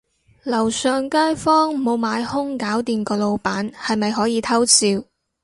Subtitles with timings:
[0.41, 4.87] 樓上街坊無買兇搞掂個老闆，係咪可以偷笑